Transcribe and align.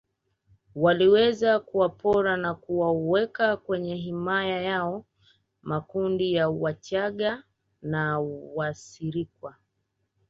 Waliweza 0.75 1.59
kuwapora 1.59 2.37
na 2.37 2.53
kuwaweka 2.55 3.57
kwenye 3.57 3.95
himaya 3.95 4.61
yao 4.61 5.05
makundi 5.61 6.33
ya 6.33 6.49
wachaga 6.49 7.43
na 7.81 8.19
Wasirikwa 8.55 9.55